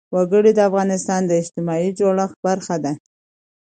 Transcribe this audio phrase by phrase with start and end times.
[0.15, 2.93] وګړي د افغانستان د اجتماعي جوړښت برخه ده.